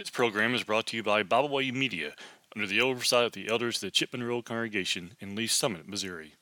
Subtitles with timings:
[0.00, 2.14] This program is brought to you by Byway Media
[2.56, 6.36] under the oversight of the elders of the Chipman Road Congregation in Lee's Summit, Missouri.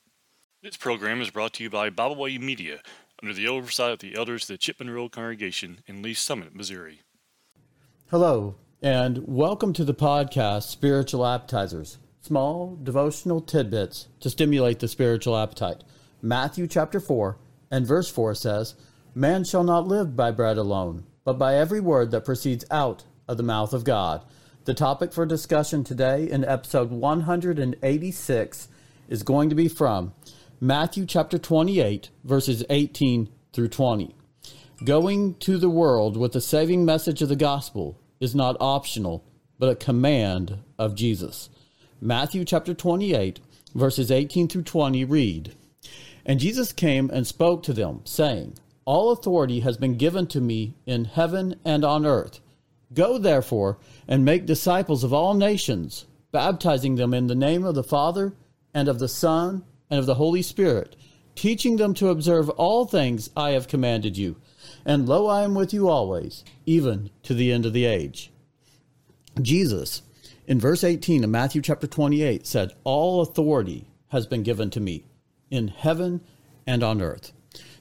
[0.63, 2.79] This program is brought to you by Byway Media
[3.21, 7.01] under the oversight of the elders of the Chipman Road Congregation in Lee's Summit, Missouri.
[8.09, 15.35] Hello, and welcome to the podcast Spiritual Appetizers small devotional tidbits to stimulate the spiritual
[15.35, 15.83] appetite.
[16.21, 17.37] Matthew chapter 4
[17.69, 18.75] and verse 4 says,
[19.13, 23.37] Man shall not live by bread alone, but by every word that proceeds out of
[23.37, 24.25] the mouth of God.
[24.65, 28.67] The topic for discussion today in episode 186
[29.07, 30.13] is going to be from
[30.59, 34.15] Matthew chapter 28, verses 18 through 20.
[34.83, 39.23] Going to the world with the saving message of the gospel is not optional,
[39.59, 41.49] but a command of Jesus.
[42.01, 43.39] Matthew chapter 28,
[43.75, 45.55] verses 18 through 20 read
[46.25, 50.73] And Jesus came and spoke to them, saying, All authority has been given to me
[50.87, 52.39] in heaven and on earth.
[52.93, 57.83] Go therefore and make disciples of all nations, baptizing them in the name of the
[57.83, 58.33] Father
[58.73, 60.95] and of the Son and of the Holy Spirit,
[61.35, 64.37] teaching them to observe all things I have commanded you.
[64.85, 68.31] And lo, I am with you always, even to the end of the age.
[69.41, 70.01] Jesus,
[70.47, 75.05] in verse 18 of Matthew chapter 28, said, All authority has been given to me
[75.49, 76.21] in heaven
[76.65, 77.31] and on earth.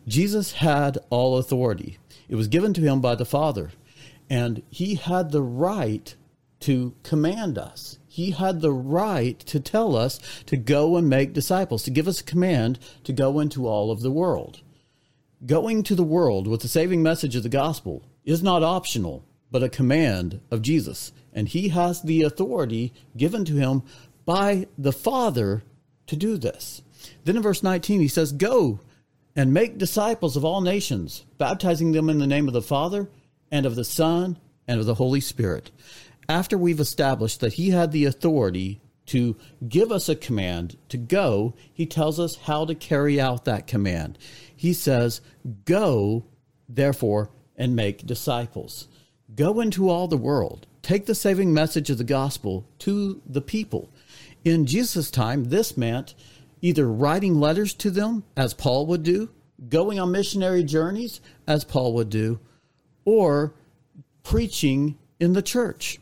[0.07, 1.99] Jesus had all authority.
[2.29, 3.73] It was given to him by the Father.
[4.31, 6.15] And he had the right
[6.61, 7.99] to command us.
[8.09, 12.21] He had the right to tell us to go and make disciples, to give us
[12.21, 14.61] a command to go into all of the world.
[15.47, 19.63] Going to the world with the saving message of the gospel is not optional, but
[19.63, 21.13] a command of Jesus.
[21.33, 23.83] And he has the authority given to him
[24.25, 25.63] by the Father
[26.09, 26.83] to do this.
[27.25, 28.81] Then in verse 19, he says, Go
[29.37, 33.09] and make disciples of all nations, baptizing them in the name of the Father
[33.51, 35.71] and of the Son and of the Holy Spirit.
[36.29, 41.55] After we've established that He had the authority to give us a command to go,
[41.73, 44.19] He tells us how to carry out that command.
[44.55, 45.21] He says,
[45.65, 46.27] Go,
[46.69, 48.89] therefore, and make disciples.
[49.35, 50.67] Go into all the world.
[50.83, 53.91] Take the saving message of the gospel to the people.
[54.45, 56.15] In Jesus' time, this meant
[56.61, 59.31] either writing letters to them, as Paul would do,
[59.69, 62.41] going on missionary journeys, as Paul would do,
[63.09, 63.55] or
[64.23, 65.99] preaching in the church.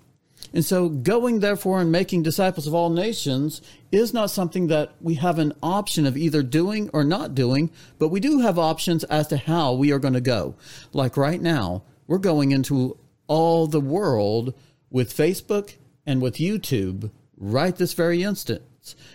[0.52, 3.62] And so, going therefore and making disciples of all nations
[3.92, 8.08] is not something that we have an option of either doing or not doing, but
[8.08, 10.56] we do have options as to how we are going to go.
[10.92, 12.96] Like right now, we're going into
[13.28, 14.52] all the world
[14.90, 15.74] with Facebook
[16.04, 18.62] and with YouTube right this very instant.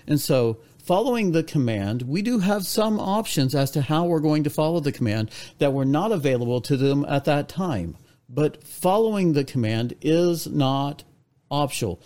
[0.08, 4.44] And so, following the command, we do have some options as to how we're going
[4.44, 7.98] to follow the command that were not available to them at that time.
[8.28, 11.04] But following the command is not
[11.50, 12.02] optional.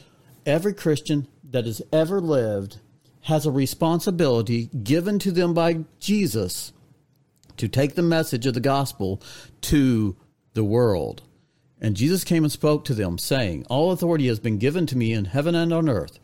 [0.46, 2.78] Every Christian that has ever lived
[3.22, 6.74] has a responsibility given to them by Jesus
[7.58, 9.22] to take the message of the gospel
[9.62, 10.16] to
[10.54, 11.24] the world.
[11.82, 15.14] And Jesus came and spoke to them, saying, All authority has been given to me
[15.14, 16.20] in heaven and on earth.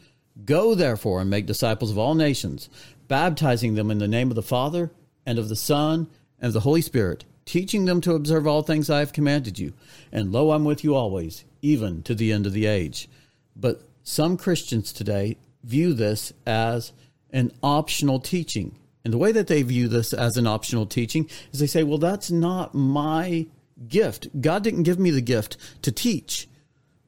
[0.46, 2.70] Go therefore and make disciples of all nations,
[3.08, 4.92] baptizing them in the name of the Father
[5.26, 6.08] and of the Son
[6.40, 9.74] and of the Holy Spirit, teaching them to observe all things I have commanded you.
[10.12, 13.10] And lo, I'm with you always, even to the end of the age.
[13.56, 16.92] But some Christians today view this as
[17.32, 18.78] an optional teaching.
[19.04, 21.98] And the way that they view this as an optional teaching is they say, well,
[21.98, 23.48] that's not my
[23.88, 24.28] gift.
[24.40, 26.48] God didn't give me the gift to teach.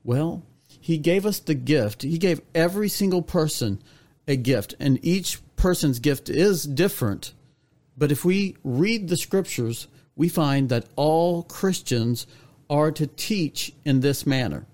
[0.03, 0.43] Well,
[0.83, 2.01] he gave us the gift.
[2.01, 3.81] He gave every single person
[4.27, 7.31] a gift, and each person's gift is different.
[7.97, 12.27] But if we read the scriptures, we find that all Christians
[12.69, 14.65] are to teach in this manner.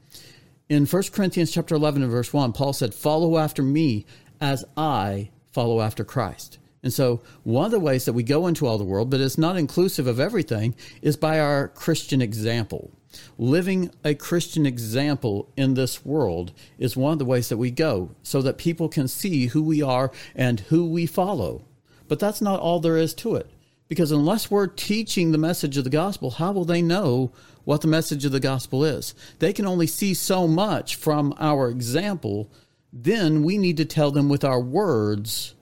[0.67, 4.07] In 1 Corinthians chapter 11 and verse 1, Paul said, "Follow after me
[4.41, 8.65] as I follow after Christ." And so, one of the ways that we go into
[8.65, 12.89] all the world, but it's not inclusive of everything, is by our Christian example.
[13.37, 18.11] Living a Christian example in this world is one of the ways that we go
[18.21, 21.63] so that people can see who we are and who we follow.
[22.07, 23.49] But that's not all there is to it.
[23.87, 27.31] Because unless we're teaching the message of the gospel, how will they know
[27.63, 29.15] what the message of the gospel is?
[29.39, 32.51] They can only see so much from our example.
[32.93, 35.55] Then we need to tell them with our words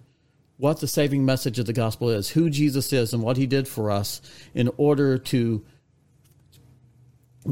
[0.57, 3.67] what the saving message of the gospel is, who Jesus is, and what he did
[3.67, 4.21] for us
[4.53, 5.63] in order to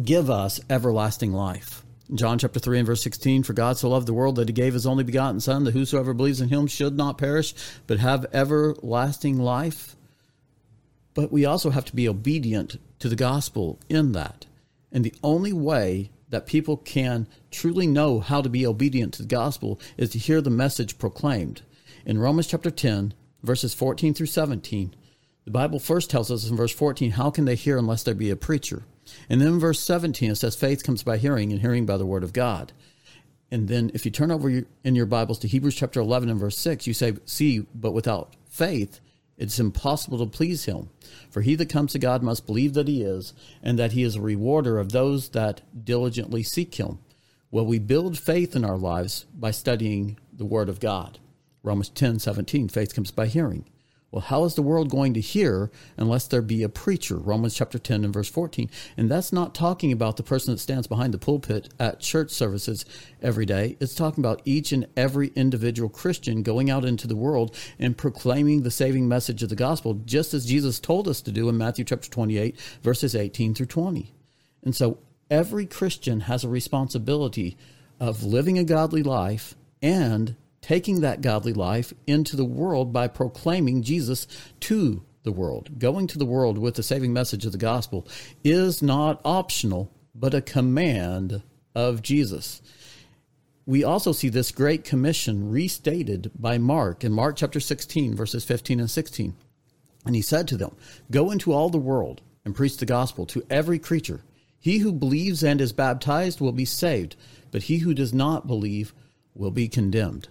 [0.04, 1.84] give us everlasting life.
[2.14, 4.74] John chapter 3 and verse 16 For God so loved the world that he gave
[4.74, 7.56] his only begotten Son, that whosoever believes in him should not perish,
[7.88, 9.96] but have everlasting life.
[11.16, 14.46] But we also have to be obedient to the gospel in that.
[14.92, 19.28] And the only way that people can truly know how to be obedient to the
[19.28, 21.62] gospel is to hear the message proclaimed.
[22.06, 24.94] In Romans chapter 10, verses 14 through 17,
[25.46, 28.30] the Bible first tells us in verse 14, how can they hear unless there be
[28.30, 28.84] a preacher?
[29.30, 32.24] And then verse 17, it says, faith comes by hearing, and hearing by the word
[32.24, 32.74] of God.
[33.52, 36.58] And then if you turn over in your Bibles to Hebrews chapter 11 and verse
[36.58, 39.00] 6, you say, See, but without faith,
[39.38, 40.90] it's impossible to please him.
[41.30, 44.16] For he that comes to God must believe that he is, and that he is
[44.16, 47.00] a rewarder of those that diligently seek him.
[47.52, 51.20] Well, we build faith in our lives by studying the Word of God.
[51.64, 53.66] Romans 10 17, faith comes by hearing.
[54.16, 57.18] Well, how is the world going to hear unless there be a preacher?
[57.18, 58.70] Romans chapter 10 and verse 14.
[58.96, 62.86] And that's not talking about the person that stands behind the pulpit at church services
[63.22, 63.76] every day.
[63.82, 68.64] It's talking about each and every individual Christian going out into the world and proclaiming
[68.64, 71.84] the saving message of the gospel, just as Jesus told us to do in Matthew
[71.84, 74.14] chapter 28, verses 18 through 20.
[74.64, 77.58] And so every Christian has a responsibility
[78.00, 83.84] of living a godly life and taking that godly life into the world by proclaiming
[83.84, 84.26] Jesus
[84.60, 85.78] to the world.
[85.78, 88.08] Going to the world with the saving message of the gospel
[88.44, 91.44] is not optional, but a command
[91.76, 92.64] of Jesus.
[93.68, 98.80] We also see this great commission restated by Mark in Mark chapter 16, verses 15
[98.80, 99.36] and 16.
[100.04, 100.76] And he said to them,
[101.12, 104.24] Go into all the world and preach the gospel to every creature.
[104.58, 107.16] He who believes and is baptized will be saved,
[107.52, 108.96] but he who does not believe
[109.36, 110.28] will be condemned.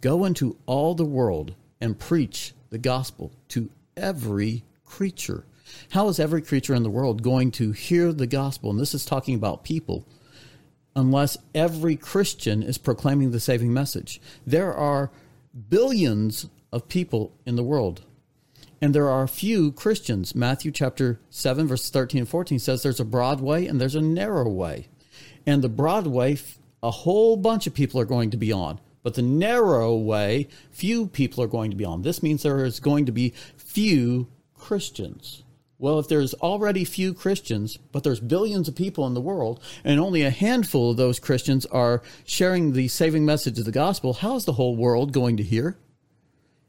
[0.00, 5.44] Go into all the world and preach the gospel to every creature.
[5.90, 8.70] How is every creature in the world going to hear the gospel?
[8.70, 10.06] And this is talking about people,
[10.94, 14.20] unless every Christian is proclaiming the saving message.
[14.46, 15.10] There are
[15.68, 18.02] billions of people in the world,
[18.80, 20.34] and there are few Christians.
[20.34, 24.00] Matthew chapter 7, verse 13 and 14 says there's a broad way and there's a
[24.00, 24.88] narrow way.
[25.46, 26.38] And the broad way,
[26.82, 28.80] a whole bunch of people are going to be on.
[29.08, 32.02] But the narrow way, few people are going to be on.
[32.02, 35.44] This means there is going to be few Christians.
[35.78, 39.98] Well, if there's already few Christians, but there's billions of people in the world, and
[39.98, 44.36] only a handful of those Christians are sharing the saving message of the gospel, how
[44.36, 45.78] is the whole world going to hear?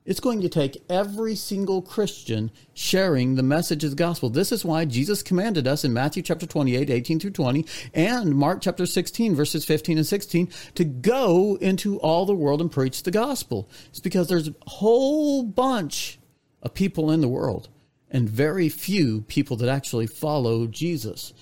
[0.10, 4.32] It's going to take every single Christian sharing the message of the gospel.
[4.32, 7.64] This is why Jesus commanded us in Matthew chapter 28, 18 through 20,
[7.94, 12.72] and Mark chapter 16, verses 15 and 16, to go into all the world and
[12.72, 13.70] preach the gospel.
[13.90, 16.18] It's because there's a whole bunch
[16.64, 17.70] of people in the world
[18.10, 21.36] and very few people that actually follow Jesus.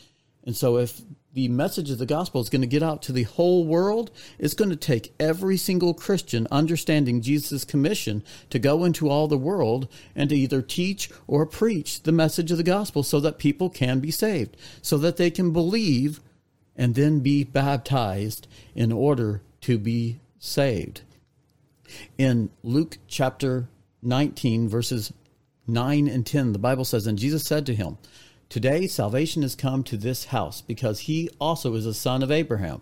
[0.44, 1.02] And so if
[1.38, 4.56] the message of the gospel is going to get out to the whole world, it's
[4.56, 9.88] going to take every single Christian understanding Jesus' commission to go into all the world
[10.16, 14.00] and to either teach or preach the message of the gospel so that people can
[14.00, 16.22] be saved, so that they can believe
[16.76, 21.02] and then be baptized in order to be saved.
[22.18, 23.70] In Luke chapter
[24.02, 25.14] 19, verses
[25.68, 28.00] 9 and 10, the Bible says, And Jesus said to him,
[28.50, 32.82] Today salvation has come to this house, because he also is a son of Abraham.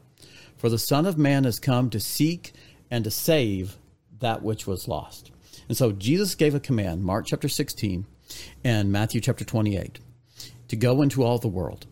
[0.57, 2.53] For the Son of Man has come to seek
[2.89, 3.77] and to save
[4.19, 5.31] that which was lost.
[5.67, 8.05] And so Jesus gave a command, Mark chapter 16
[8.63, 9.99] and Matthew chapter 28,
[10.67, 11.87] to go into all the world.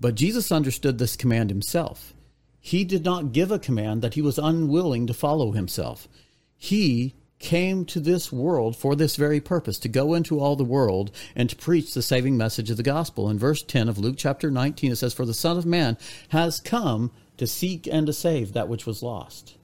[0.00, 2.12] But Jesus understood this command himself.
[2.60, 6.08] He did not give a command that he was unwilling to follow himself.
[6.56, 11.10] He came to this world for this very purpose to go into all the world
[11.34, 13.28] and to preach the saving message of the gospel.
[13.28, 15.98] In verse 10 of Luke chapter 19, it says, For the Son of Man
[16.30, 19.56] has come to seek and to save that which was lost.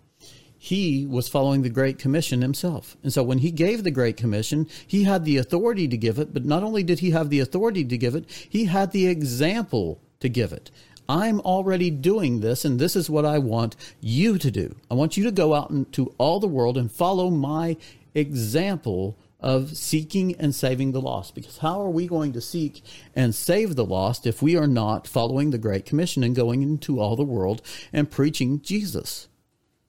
[0.58, 2.96] He was following the Great Commission himself.
[3.02, 6.32] And so when he gave the Great Commission, he had the authority to give it,
[6.32, 10.00] but not only did he have the authority to give it, he had the example
[10.20, 10.70] to give it.
[11.12, 14.76] I'm already doing this, and this is what I want you to do.
[14.90, 17.76] I want you to go out into all the world and follow my
[18.14, 21.34] example of seeking and saving the lost.
[21.34, 22.82] Because how are we going to seek
[23.14, 26.98] and save the lost if we are not following the Great Commission and going into
[26.98, 27.60] all the world
[27.92, 29.28] and preaching Jesus?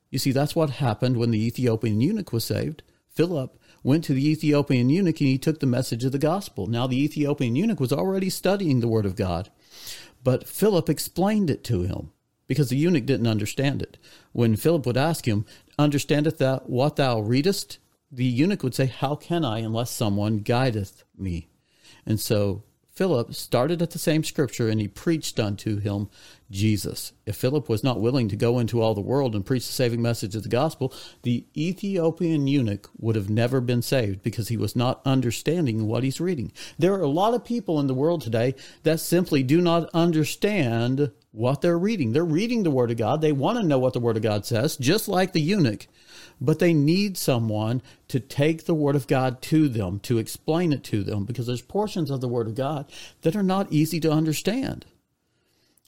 [0.09, 2.83] You see, that's what happened when the Ethiopian eunuch was saved.
[3.07, 6.67] Philip went to the Ethiopian eunuch and he took the message of the gospel.
[6.67, 9.49] Now, the Ethiopian eunuch was already studying the Word of God.
[10.23, 12.11] But Philip explained it to him
[12.47, 13.97] because the eunuch didn't understand it.
[14.31, 15.45] When Philip would ask him,
[15.77, 17.79] Understandeth thou what thou readest?
[18.11, 21.49] The eunuch would say, How can I unless someone guideth me?
[22.05, 26.09] And so Philip started at the same scripture and he preached unto him
[26.53, 27.13] Jesus.
[27.25, 30.03] If Philip was not willing to go into all the world and preach the saving
[30.03, 30.93] message of the gospel,
[31.23, 36.21] the Ethiopian eunuch would have never been saved because he was not understanding what he's
[36.21, 36.51] reading.
[36.77, 41.11] There are a lot of people in the world today that simply do not understand
[41.31, 42.13] what they're reading.
[42.13, 43.21] They're reading the Word of God.
[43.21, 45.87] They want to know what the Word of God says, just like the eunuch,
[46.39, 50.83] but they need someone to take the Word of God to them, to explain it
[50.85, 52.85] to them, because there's portions of the Word of God
[53.23, 54.85] that are not easy to understand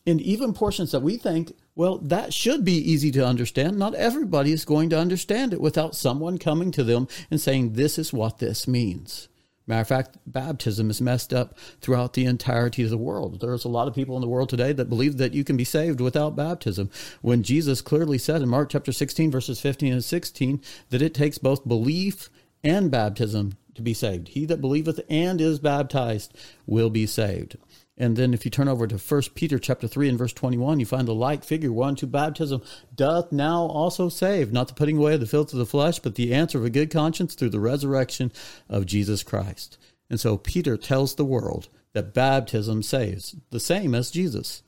[0.05, 3.77] in even portions that we think, well, that should be easy to understand.
[3.77, 7.97] Not everybody is going to understand it without someone coming to them and saying, this
[7.97, 9.27] is what this means.
[9.67, 13.41] Matter of fact, baptism is messed up throughout the entirety of the world.
[13.41, 15.63] There's a lot of people in the world today that believe that you can be
[15.63, 20.61] saved without baptism, when Jesus clearly said in Mark chapter 16, verses 15 and 16,
[20.91, 22.29] that it takes both belief
[22.63, 24.29] and baptism to be saved.
[24.29, 27.57] He that believeth and is baptized will be saved.
[27.97, 30.85] And then if you turn over to 1 Peter chapter 3 and verse 21, you
[30.85, 32.61] find the like figure, one to baptism
[32.93, 36.15] doth now also save, not the putting away of the filth of the flesh, but
[36.15, 38.33] the answer of a good conscience through the resurrection
[38.67, 39.77] of Jesus Christ.
[40.09, 44.61] And so Peter tells the world that baptism saves, the same as Jesus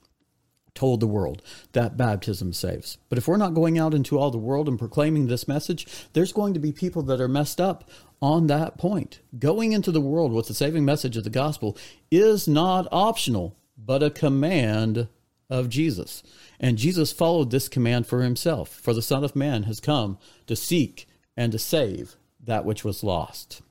[0.78, 1.42] told the world
[1.74, 3.00] that baptism saves.
[3.10, 6.32] But if we're not going out into all the world and proclaiming this message, there's
[6.32, 7.90] going to be people that are messed up
[8.22, 9.20] on that point.
[9.38, 11.76] Going into the world with the saving message of the gospel
[12.12, 15.08] is not optional, but a command
[15.50, 16.22] of Jesus.
[16.60, 18.70] And Jesus followed this command for himself.
[18.70, 23.04] For the Son of Man has come to seek and to save that which was
[23.04, 23.62] lost.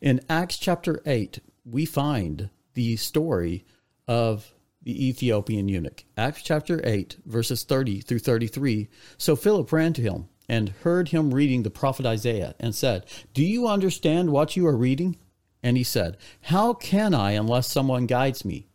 [0.00, 3.64] In Acts chapter 8, we find the story
[4.06, 4.52] of
[4.86, 6.04] the Ethiopian eunuch.
[6.16, 8.88] Acts chapter 8, verses 30 through 33.
[9.18, 13.44] So Philip ran to him and heard him reading the prophet Isaiah and said, Do
[13.44, 15.16] you understand what you are reading?
[15.60, 18.68] And he said, How can I unless someone guides me?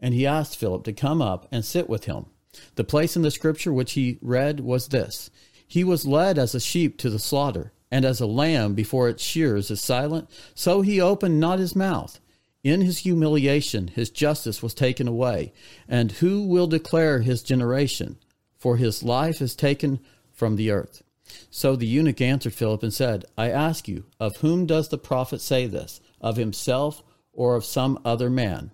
[0.00, 2.26] And he asked Philip to come up and sit with him.
[2.74, 5.30] The place in the scripture which he read was this
[5.68, 9.22] He was led as a sheep to the slaughter, and as a lamb before its
[9.22, 12.18] shears is silent, so he opened not his mouth.
[12.64, 15.52] In his humiliation, his justice was taken away.
[15.88, 18.18] And who will declare his generation?
[18.58, 19.98] For his life is taken
[20.30, 21.02] from the earth.
[21.50, 25.40] So the eunuch answered Philip and said, I ask you, of whom does the prophet
[25.40, 26.00] say this?
[26.20, 27.02] Of himself
[27.32, 28.70] or of some other man?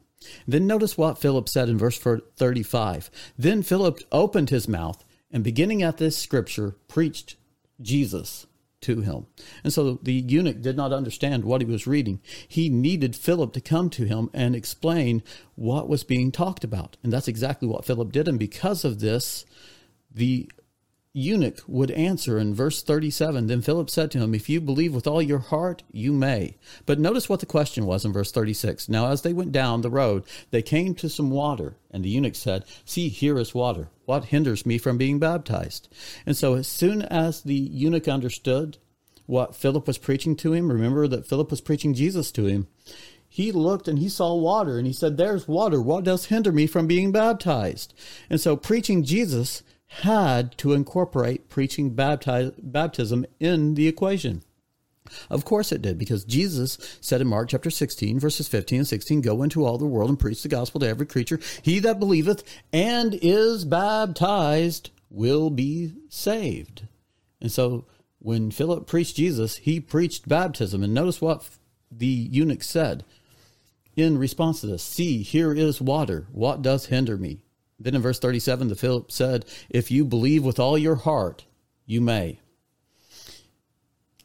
[0.47, 3.11] Then notice what Philip said in verse 35.
[3.39, 7.37] Then Philip opened his mouth and beginning at this scripture preached
[7.81, 8.47] Jesus
[8.83, 9.27] to him.
[9.65, 12.21] And so the eunuch did not understand what he was reading.
[12.47, 15.23] He needed Philip to come to him and explain
[15.55, 16.97] what was being talked about.
[17.03, 18.29] And that's exactly what Philip did.
[18.29, 19.45] And because of this,
[20.15, 20.51] the
[21.19, 25.07] eunuch would answer in verse 37 Then Philip said to him, If you believe with
[25.07, 26.57] all your heart, you may.
[26.87, 28.89] But notice what the question was in verse 36.
[28.89, 32.37] Now, as they went down the road, they came to some water, and the eunuch
[32.37, 33.89] said, See, here is water.
[34.05, 35.89] What hinders me from being baptized?
[36.25, 38.79] And so, as soon as the eunuch understood
[39.27, 42.69] what Philip was preaching to him, remember that Philip was preaching Jesus to him.
[43.29, 45.83] He looked and he saw water and he said, There's water.
[45.83, 47.93] What does hinder me from being baptized?
[48.31, 54.43] And so, preaching Jesus had to incorporate preaching baptize, baptism in the equation.
[55.31, 59.23] Of course it did, because Jesus said in Mark chapter 16, verses 15 and 16,
[59.23, 61.41] Go into all the world and preach the gospel to every creature.
[61.63, 66.87] He that believeth and is baptized will be saved.
[67.41, 67.87] And so
[68.19, 70.83] when Philip preached Jesus, he preached baptism.
[70.83, 71.49] And notice what
[71.91, 73.05] the eunuch said
[73.97, 76.27] in response to this See, here is water.
[76.33, 77.41] What does hinder me?
[77.79, 81.45] Then in verse 37, the Philip said, If you believe with all your heart,
[81.87, 82.41] you may.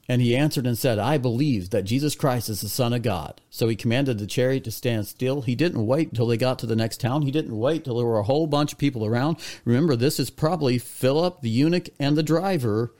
[0.09, 3.39] And he answered and said, I believe that Jesus Christ is the Son of God.
[3.49, 5.41] So he commanded the chariot to stand still.
[5.41, 7.21] He didn't wait until they got to the next town.
[7.21, 9.37] He didn't wait till there were a whole bunch of people around.
[9.63, 12.93] Remember, this is probably Philip, the eunuch, and the driver.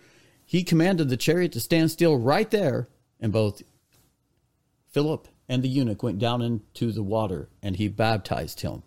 [0.46, 2.88] He commanded the chariot to stand still right there,
[3.20, 3.64] and both
[4.92, 8.84] Philip and the eunuch went down into the water, and he baptized him.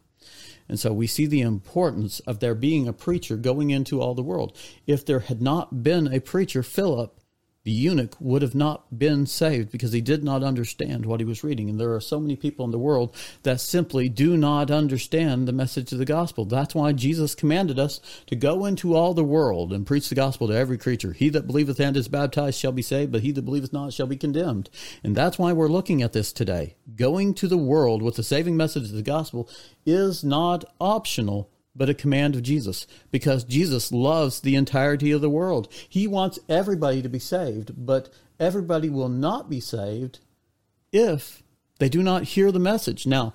[0.68, 4.22] And so we see the importance of there being a preacher going into all the
[4.22, 4.56] world.
[4.86, 7.15] If there had not been a preacher, Philip,
[7.66, 11.42] the eunuch, would have not been saved because he did not understand what he was
[11.42, 11.68] reading.
[11.68, 15.52] And there are so many people in the world that simply do not understand the
[15.52, 16.44] message of the gospel.
[16.44, 20.46] That's why Jesus commanded us to go into all the world and preach the gospel
[20.46, 21.12] to every creature.
[21.12, 24.06] He that believeth and is baptized shall be saved, but he that believeth not shall
[24.06, 24.70] be condemned.
[25.02, 26.76] And that's why we're looking at this today.
[26.94, 29.50] Going to the world with the saving message of the gospel
[29.84, 35.30] is not optional, but a command of Jesus because Jesus loves the entirety of the
[35.30, 35.68] world.
[35.88, 38.08] He wants everybody to be saved, but
[38.40, 40.20] everybody will not be saved
[40.92, 41.42] if
[41.78, 43.06] they do not hear the message.
[43.06, 43.34] Now,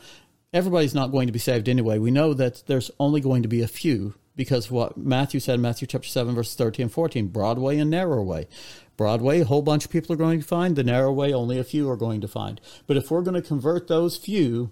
[0.54, 1.98] everybody's not going to be saved anyway.
[1.98, 5.62] We know that there's only going to be a few because what Matthew said in
[5.62, 8.48] Matthew chapter 7, verses 13 and 14 broad way and narrow way.
[8.98, 10.76] Broad way, a whole bunch of people are going to find.
[10.76, 12.62] The narrow way, only a few are going to find.
[12.88, 14.72] But if we're going to convert those few,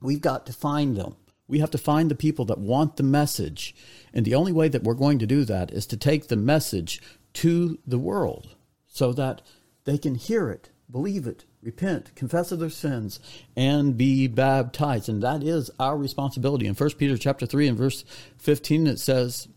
[0.00, 1.16] we've got to find them.
[1.48, 3.74] We have to find the people that want the message.
[4.14, 7.00] And the only way that we're going to do that is to take the message
[7.34, 8.54] to the world
[8.86, 9.42] so that
[9.84, 13.20] they can hear it, believe it, repent, confess of their sins,
[13.56, 15.08] and be baptized.
[15.08, 16.66] And that is our responsibility.
[16.66, 18.04] In 1 Peter chapter 3 and verse
[18.38, 19.48] 15, it says,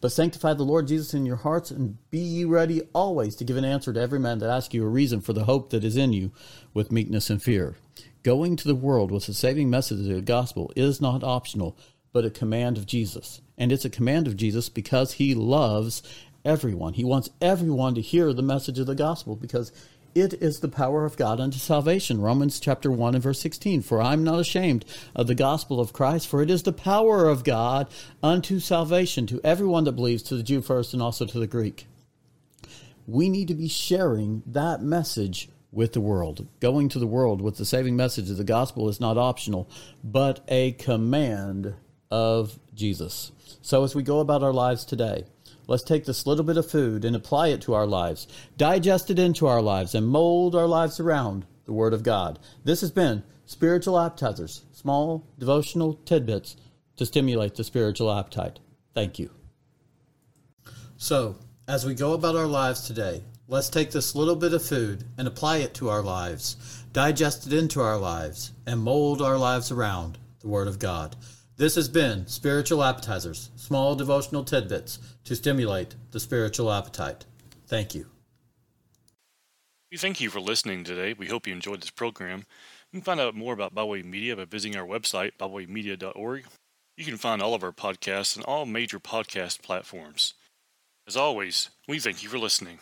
[0.00, 3.56] But sanctify the Lord Jesus in your hearts, and be ye ready always to give
[3.56, 5.96] an answer to every man that asks you a reason for the hope that is
[5.96, 6.32] in you
[6.74, 7.76] with meekness and fear.
[8.22, 11.78] Going to the world with the saving message of the gospel is not optional,
[12.12, 13.40] but a command of Jesus.
[13.56, 16.02] And it's a command of Jesus because he loves
[16.44, 16.94] everyone.
[16.94, 19.72] He wants everyone to hear the message of the gospel because
[20.14, 22.20] it is the power of God unto salvation.
[22.20, 23.80] Romans chapter 1 and verse 16.
[23.80, 24.84] For I'm not ashamed
[25.16, 27.88] of the gospel of Christ, for it is the power of God
[28.22, 31.86] unto salvation to everyone that believes, to the Jew first and also to the Greek.
[33.06, 36.46] We need to be sharing that message with the world.
[36.60, 39.68] Going to the world with the saving message of the gospel is not optional,
[40.02, 41.74] but a command
[42.10, 43.32] of Jesus.
[43.62, 45.24] So as we go about our lives today,
[45.70, 49.20] Let's take this little bit of food and apply it to our lives, digest it
[49.20, 52.40] into our lives, and mold our lives around the Word of God.
[52.64, 56.56] This has been Spiritual Appetizers, small devotional tidbits
[56.96, 58.58] to stimulate the spiritual appetite.
[58.94, 59.30] Thank you.
[60.96, 61.36] So,
[61.68, 65.26] as we go about our lives today, let's take this little bit of food and
[65.26, 70.18] apply it to our lives, digest it into our lives, and mold our lives around
[70.38, 71.16] the Word of God.
[71.56, 77.24] This has been Spiritual Appetizers, small devotional tidbits to stimulate the spiritual appetite.
[77.66, 78.06] Thank you.
[79.90, 81.12] We thank you for listening today.
[81.12, 82.44] We hope you enjoyed this program.
[82.92, 86.44] You can find out more about Byway Media by visiting our website, bywaymedia.org.
[86.96, 90.34] You can find all of our podcasts on all major podcast platforms.
[91.08, 92.78] As always, we thank you for listening.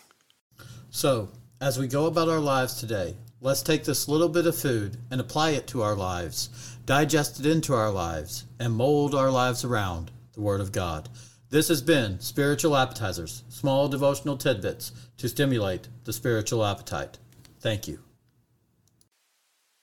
[0.90, 1.28] So,
[1.60, 5.20] as we go about our lives today, let's take this little bit of food and
[5.20, 6.50] apply it to our lives
[6.88, 11.06] digest it into our lives, and mold our lives around the Word of God.
[11.50, 17.18] This has been Spiritual Appetizers, small devotional tidbits to stimulate the spiritual appetite.
[17.60, 17.98] Thank you.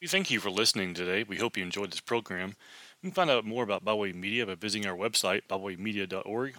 [0.02, 1.24] We thank you for listening today.
[1.28, 2.56] We hope you enjoyed this program.
[3.04, 6.56] You can find out more about Byway Media by visiting our website, bywaymedia.org.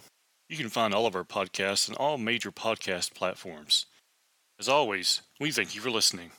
[0.47, 3.85] You can find all of our podcasts on all major podcast platforms.
[4.59, 6.31] As always, we thank you for listening.